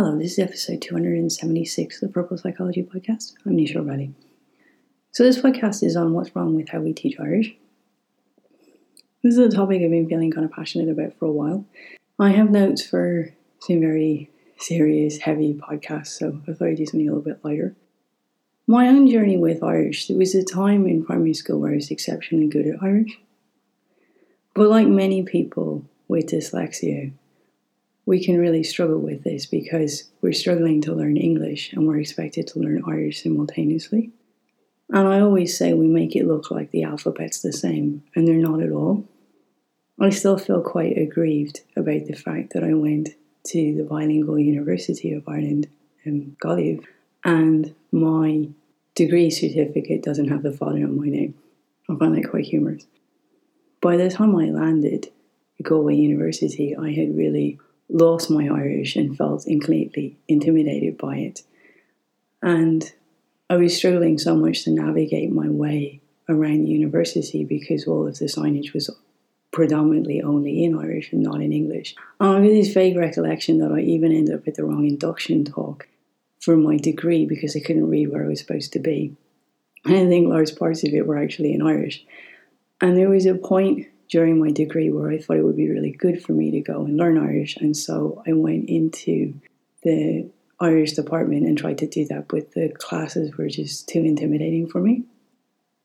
[0.00, 3.34] Hello, this is episode 276 of the Purple Psychology Podcast.
[3.44, 4.14] I'm Nisha O'Reilly.
[5.10, 7.56] So, this podcast is on what's wrong with how we teach Irish.
[9.24, 11.66] This is a topic I've been feeling kind of passionate about for a while.
[12.16, 17.08] I have notes for some very serious, heavy podcasts, so I thought I'd do something
[17.08, 17.74] a little bit lighter.
[18.68, 21.90] My own journey with Irish, there was a time in primary school where I was
[21.90, 23.18] exceptionally good at Irish.
[24.54, 27.14] But like many people with dyslexia,
[28.08, 32.46] we can really struggle with this because we're struggling to learn English and we're expected
[32.46, 34.10] to learn Irish simultaneously.
[34.88, 38.36] And I always say we make it look like the alphabet's the same, and they're
[38.36, 39.04] not at all.
[40.00, 43.10] I still feel quite aggrieved about the fact that I went
[43.48, 45.66] to the bilingual University of Ireland
[46.06, 46.80] um, in Galway
[47.24, 48.48] and my
[48.94, 51.34] degree certificate doesn't have the fada on my name.
[51.90, 52.86] I find that quite humorous.
[53.82, 55.08] By the time I landed
[55.60, 61.42] at Galway University, I had really lost my Irish and felt completely intimidated by it.
[62.42, 62.92] And
[63.50, 68.18] I was struggling so much to navigate my way around the university because all of
[68.18, 68.90] the signage was
[69.50, 71.94] predominantly only in Irish and not in English.
[72.20, 75.44] And I have this vague recollection that I even ended up at the wrong induction
[75.44, 75.88] talk
[76.40, 79.16] for my degree because I couldn't read where I was supposed to be.
[79.84, 82.04] And I think large parts of it were actually in Irish.
[82.80, 85.90] And there was a point during my degree where I thought it would be really
[85.90, 87.56] good for me to go and learn Irish.
[87.56, 89.34] And so I went into
[89.82, 90.28] the
[90.60, 94.80] Irish department and tried to do that, but the classes were just too intimidating for
[94.80, 95.04] me.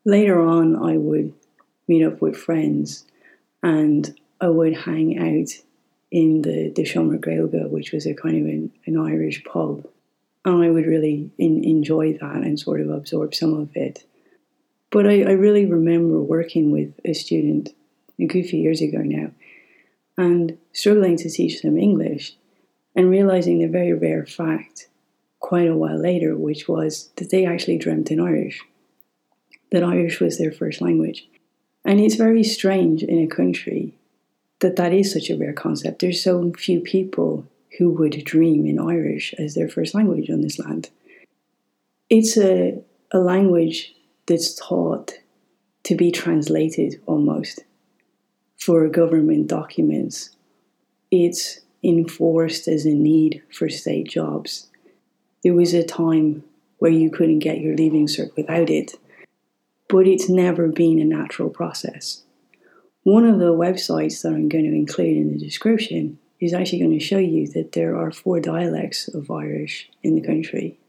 [0.05, 1.33] Later on, I would
[1.87, 3.05] meet up with friends
[3.61, 5.49] and I would hang out
[6.11, 9.87] in the, the Seomra Gaeilge, which was a kind of an, an Irish pub.
[10.45, 14.05] And I would really in, enjoy that and sort of absorb some of it.
[14.91, 17.73] But I, I really remember working with a student
[18.19, 19.31] a few years ago now,
[20.17, 22.35] and struggling to teach them English
[22.95, 24.87] and realizing the very rare fact
[25.39, 28.61] quite a while later, which was that they actually dreamt in Irish,
[29.71, 31.27] that Irish was their first language.
[31.83, 33.93] And it's very strange in a country
[34.59, 35.99] that that is such a rare concept.
[35.99, 37.45] There's so few people
[37.77, 40.89] who would dream in Irish as their first language on this land.
[42.09, 42.81] It's a,
[43.11, 43.93] a language
[44.27, 45.13] that's taught
[45.83, 47.63] to be translated almost
[48.63, 50.29] for government documents.
[51.11, 54.69] It's enforced as a need for state jobs.
[55.43, 56.45] There was a time
[56.77, 58.93] where you couldn't get your leaving cert without it,
[59.89, 62.23] but it's never been a natural process.
[63.03, 66.97] One of the websites that I'm going to include in the description is actually going
[66.97, 70.79] to show you that there are four dialects of Irish in the country,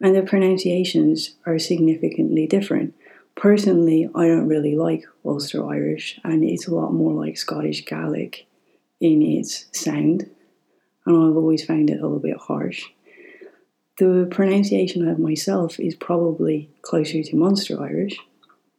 [0.00, 2.94] and the pronunciations are significantly different.
[3.38, 8.48] Personally, I don't really like Ulster Irish, and it's a lot more like Scottish Gaelic
[9.00, 10.28] in its sound,
[11.06, 12.82] and I've always found it a little bit harsh.
[13.98, 18.18] The pronunciation of myself is probably closer to Munster Irish.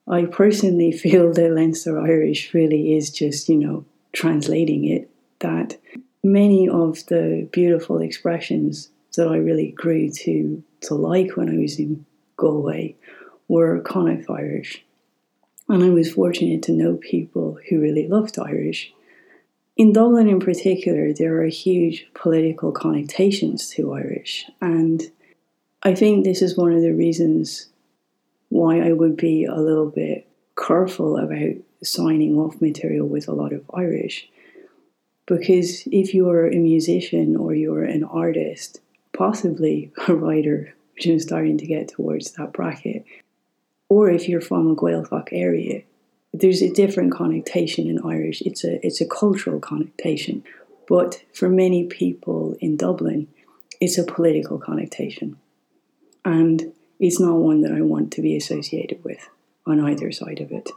[0.09, 5.09] I personally feel that Leinster Irish really is just, you know, translating it,
[5.39, 5.77] that
[6.21, 11.79] many of the beautiful expressions that I really grew to, to like when I was
[11.79, 12.05] in
[12.35, 12.97] Galway
[13.49, 14.85] were Connacht Irish.
[15.67, 18.93] And I was fortunate to know people who really loved Irish.
[19.75, 24.49] In Dublin, in particular, there are huge political connotations to Irish.
[24.61, 25.03] And
[25.83, 27.67] I think this is one of the reasons
[28.49, 30.27] why I would be a little bit
[30.57, 34.27] careful about signing off material with a lot of Irish.
[35.25, 38.81] Because if you're a musician or you're an artist,
[39.13, 43.05] possibly a writer, which I'm starting to get towards that bracket,
[43.89, 45.83] or if you're from a Gaeltacht area,
[46.33, 48.41] there's a different connotation in Irish.
[48.41, 50.43] It's a it's a cultural connotation,
[50.87, 53.27] but for many people in Dublin,
[53.81, 55.37] it's a political connotation,
[56.23, 59.27] and it's not one that I want to be associated with
[59.65, 60.69] on either side of it.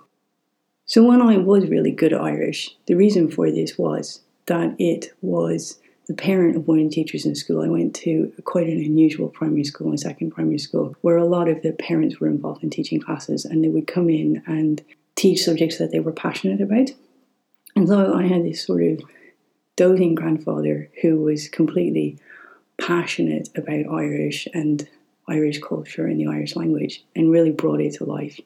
[0.87, 5.13] So when I was really good at Irish, the reason for this was that it
[5.21, 7.63] was the parent of one of the teachers in school.
[7.63, 11.49] I went to quite an unusual primary school, my second primary school, where a lot
[11.49, 14.83] of the parents were involved in teaching classes and they would come in and
[15.15, 16.91] teach subjects that they were passionate about.
[17.77, 19.01] And so I had this sort of
[19.77, 22.19] doting grandfather who was completely
[22.81, 24.89] passionate about Irish and
[25.29, 28.41] Irish culture and the Irish language and really brought it to life.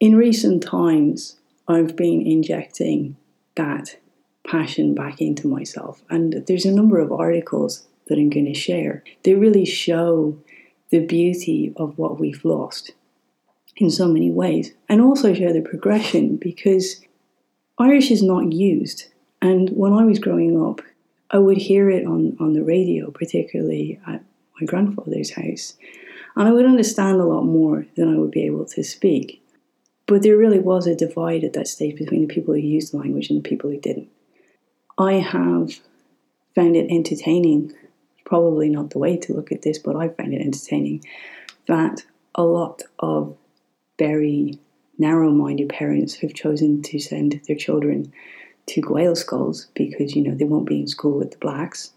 [0.00, 1.36] In recent times,
[1.68, 3.16] I've been injecting
[3.56, 3.96] that
[4.46, 6.02] passion back into myself.
[6.10, 9.02] And there's a number of articles that I'm going to share.
[9.22, 10.38] They really show
[10.90, 12.92] the beauty of what we've lost
[13.76, 17.00] in so many ways and also show the progression because
[17.78, 19.06] Irish is not used.
[19.40, 20.82] And when I was growing up,
[21.30, 24.22] I would hear it on, on the radio, particularly at
[24.60, 25.74] my grandfather's house,
[26.36, 29.42] and I would understand a lot more than I would be able to speak.
[30.06, 32.98] But there really was a divide at that stage between the people who used the
[32.98, 34.10] language and the people who didn't.
[35.02, 35.80] I have
[36.54, 37.72] found it entertaining,
[38.24, 41.02] probably not the way to look at this, but I found it entertaining
[41.66, 42.04] that
[42.36, 43.36] a lot of
[43.98, 44.60] very
[44.98, 48.12] narrow minded parents have chosen to send their children
[48.66, 51.90] to Gael schools because, you know, they won't be in school with the blacks.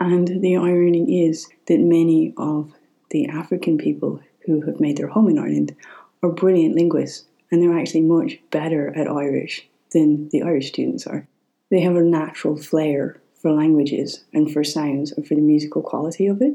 [0.00, 2.72] And the irony is that many of
[3.10, 5.76] the African people who have made their home in Ireland
[6.22, 11.28] are brilliant linguists and they're actually much better at Irish than the Irish students are.
[11.70, 16.26] They have a natural flair for languages and for sounds and for the musical quality
[16.26, 16.54] of it.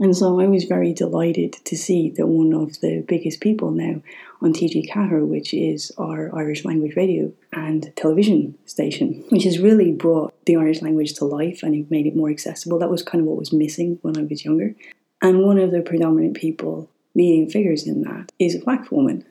[0.00, 4.00] And so I was very delighted to see that one of the biggest people now
[4.40, 10.34] on TG4, which is our Irish language radio and television station, which has really brought
[10.46, 12.78] the Irish language to life and made it more accessible.
[12.78, 14.76] That was kind of what was missing when I was younger.
[15.20, 19.24] And one of the predominant people, leading figures in that, is a black woman.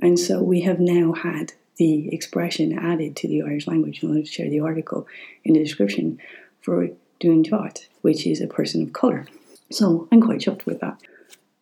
[0.00, 4.02] And so we have now had the expression added to the Irish language.
[4.02, 5.06] And I'll share the article
[5.44, 6.18] in the description
[6.60, 6.88] for
[7.20, 9.26] Dún Teart, which is a person of colour.
[9.70, 11.00] So I'm quite chuffed with that.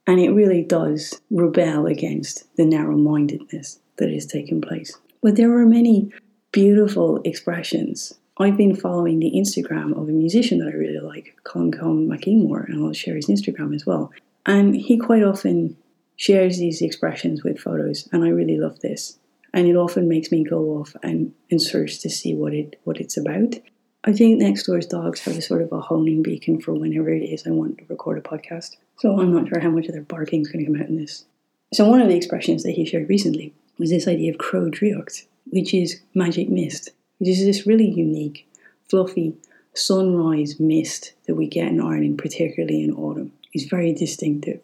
[0.07, 4.97] And it really does rebel against the narrow mindedness that is taking place.
[5.23, 6.11] But there are many
[6.51, 8.15] beautiful expressions.
[8.39, 12.23] I've been following the Instagram of a musician that I really like, Colin Colm Mac
[12.23, 14.11] Con Iomaire, and I'll share his Instagram as well.
[14.45, 15.77] And he quite often
[16.17, 19.19] shares these expressions with photos, and I really love this.
[19.55, 22.99] And it often makes me go off and, and search to see what it what
[22.99, 23.57] it's about.
[24.05, 27.23] I think next door's dogs have a sort of a honing beacon for whenever it
[27.23, 28.77] is I want to record a podcast.
[28.99, 30.97] So I'm not sure how much of their barking is going to come out in
[30.97, 31.25] this.
[31.73, 35.27] So one of the expressions that he shared recently was this idea of ceo draíocht,
[35.47, 38.49] which is magic mist, which is this really unique,
[38.91, 39.37] fluffy
[39.75, 43.33] sunrise mist that we get in Ireland, particularly in autumn.
[43.53, 44.61] It's very distinctive.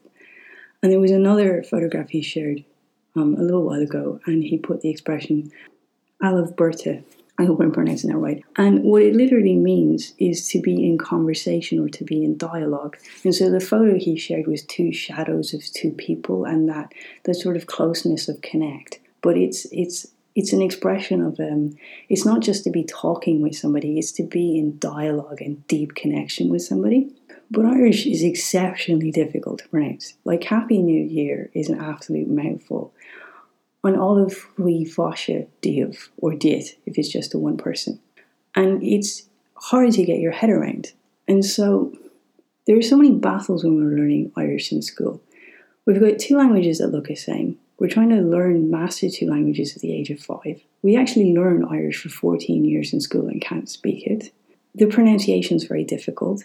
[0.83, 2.65] And there was another photograph he shared
[3.19, 5.51] um, a little while ago, and he put the expression
[6.23, 7.03] Aleph Berta,
[7.39, 8.43] I hope I'm pronouncing that right.
[8.57, 12.97] And what it literally means is to be in conversation or to be in dialogue.
[13.23, 16.93] And so the photo he shared was two shadows of two people and that
[17.25, 18.99] that sort of closeness of connect.
[19.23, 21.77] But it's it's it's an expression of um,
[22.09, 25.95] it's not just to be talking with somebody, it's to be in dialogue and deep
[25.95, 27.13] connection with somebody.
[27.51, 30.15] But Irish is exceptionally difficult to pronounce.
[30.25, 32.93] Like Happy New Year is an absolute mouthful
[33.97, 38.01] all of we Vasha Div or Dit if it's just a one person.
[38.55, 40.93] And it's hard to get your head around.
[41.27, 41.97] And so
[42.67, 45.21] there are so many battles when we're learning Irish in school.
[45.87, 47.59] We've got two languages that look the same.
[47.79, 50.61] We're trying to learn master two languages at the age of five.
[50.83, 54.33] We actually learn Irish for 14 years in school and can't speak it.
[54.75, 56.45] The pronunciation is very difficult.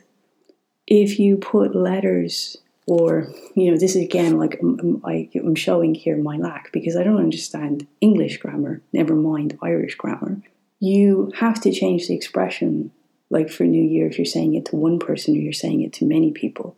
[0.88, 6.38] If you put letters or you know this is again like I'm, showing here my
[6.38, 10.42] lack because i don't understand english grammar never mind irish grammar.
[10.80, 12.92] You have to change the expression
[13.30, 15.94] like for new year if you're saying it to one person or you're saying it
[15.94, 16.76] to many people.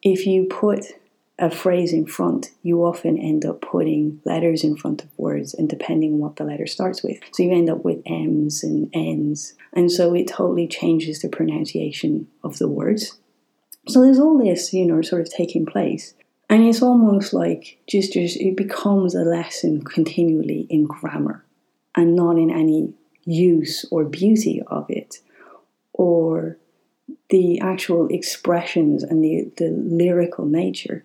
[0.00, 0.84] If you put
[1.40, 5.68] a phrase in front you often end up putting letters in front of words and
[5.68, 7.18] depending on what the letter starts with.
[7.32, 9.54] So you end up with m's and n's.
[9.72, 13.18] And so it totally changes the pronunciation of the words
[13.88, 16.14] so there's all this, you know, sort of taking place.
[16.50, 21.44] And it's almost like just, just it becomes a lesson continually in grammar
[21.94, 25.16] and not in any use or beauty of it
[25.92, 26.56] or
[27.28, 31.04] the actual expressions and the, the lyrical nature.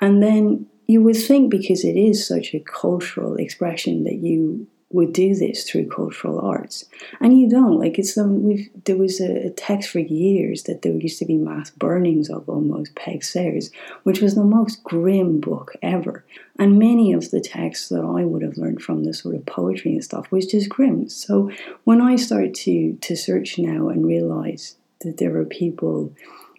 [0.00, 5.12] And then you would think because it is such a cultural expression that you would
[5.12, 6.86] do this through cultural arts,
[7.20, 7.78] and you don't.
[7.78, 11.36] Like it's we've there was a, a, text for years that there used to be
[11.36, 13.70] mass burnings of almost Peig Sayers,
[14.04, 16.24] which was the most grim book ever.
[16.58, 19.92] And many of the texts that I would have learned from the sort of poetry
[19.92, 21.08] and stuff was just grim.
[21.08, 21.50] So
[21.84, 26.14] when I start to to search now and realize that there are people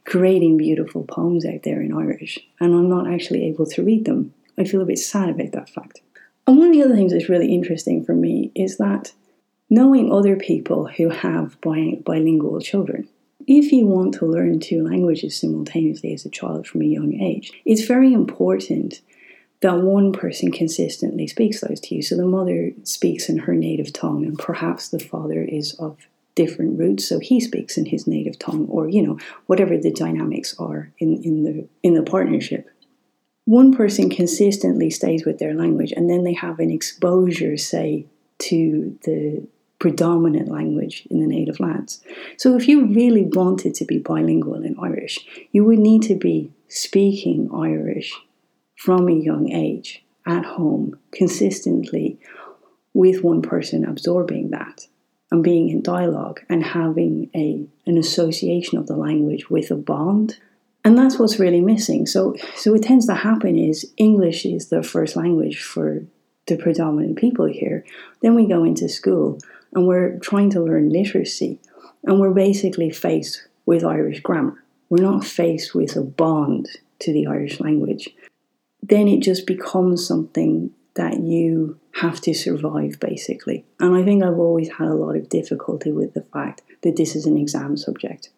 [0.05, 4.33] creating beautiful poems out there in Irish, and I'm not actually able to read them,
[4.55, 6.01] I feel a bit sad about that fact.
[6.49, 9.13] And one of the other things that's really interesting for me is that
[9.69, 13.07] knowing other people who have bilingual children,
[13.45, 17.51] if you want to learn two languages simultaneously as a child from a young age,
[17.65, 19.01] it's very important
[19.61, 22.01] that one person consistently speaks those to you.
[22.01, 26.79] So the mother speaks in her native tongue, and perhaps the father is of different
[26.79, 30.91] roots, so he speaks in his native tongue, or you know, whatever the dynamics are
[30.97, 32.71] in, in the in the partnership
[33.49, 38.05] one person consistently stays with their language and then they have an exposure, say,
[38.37, 39.43] to the
[39.79, 41.99] predominant language in the native lands.
[42.37, 45.17] So, if you really wanted to be bilingual in Irish,
[45.51, 48.13] you would need to be speaking Irish
[48.75, 52.19] from a young age at home consistently
[52.93, 54.85] with one person absorbing that
[55.31, 60.37] and being in dialogue and having a an association of the language with a bond
[60.83, 64.83] and that's what's really missing so so what tends to happen is english is the
[64.83, 66.03] first language for
[66.47, 67.85] the predominant people here
[68.21, 69.39] then we go into school
[69.73, 71.59] and we're trying to learn literacy
[72.03, 76.67] and we're basically faced with irish grammar we're not faced with a bond
[76.97, 78.09] to the irish language
[78.81, 83.65] then it just becomes something that you have to survive, basically.
[83.79, 87.15] And I think I've always had a lot of difficulty with the fact that this
[87.15, 88.29] is an exam subject.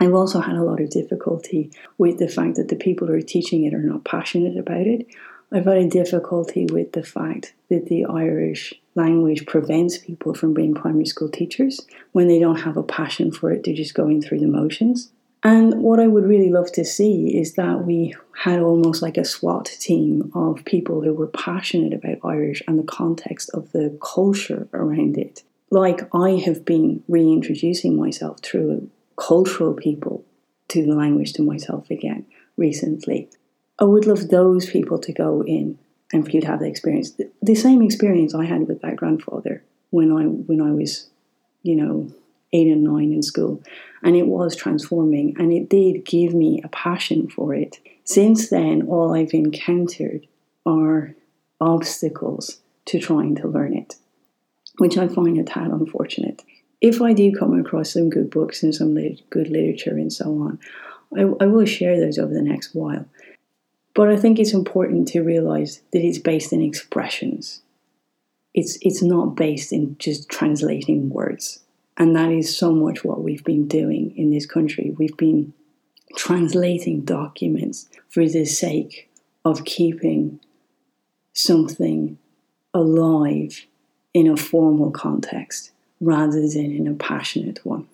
[0.00, 3.20] I've also had a lot of difficulty with the fact that the people who are
[3.20, 5.06] teaching it are not passionate about it.
[5.52, 10.74] I've had a difficulty with the fact that the Irish language prevents people from being
[10.74, 11.80] primary school teachers
[12.12, 15.10] when they don't have a passion for it, they're just going through the motions.
[15.44, 19.24] And what I would really love to see is that we had almost like a
[19.24, 24.68] SWAT team of people who were passionate about Irish and the context of the culture
[24.72, 25.42] around it.
[25.70, 30.24] Like I have been reintroducing myself through cultural people
[30.68, 33.28] to the language to myself again recently.
[33.78, 35.78] I would love those people to go in
[36.12, 39.64] and for you to have the experience, the same experience I had with that grandfather
[39.90, 41.08] when I when I was,
[41.62, 42.12] you know,
[42.52, 43.62] eight and nine in school.
[44.02, 47.78] And it was transforming and it did give me a passion for it.
[48.04, 50.26] Since then, all I've encountered
[50.66, 51.14] are
[51.60, 53.96] obstacles to trying to learn it,
[54.78, 56.42] which I find a tad unfortunate.
[56.84, 60.26] If I do come across some good books and some lit- good literature and so
[60.42, 60.58] on,
[61.16, 63.06] I, I will share those over the next while.
[63.94, 67.62] But I think it's important to realize that it's based in expressions.
[68.52, 71.60] It's, it's not based in just translating words.
[71.96, 74.94] And that is so much what we've been doing in this country.
[74.98, 75.54] We've been
[76.16, 79.08] translating documents for the sake
[79.42, 80.38] of keeping
[81.32, 82.18] something
[82.74, 83.64] alive
[84.12, 85.70] in a formal context
[86.00, 87.86] rather than in a passionate one.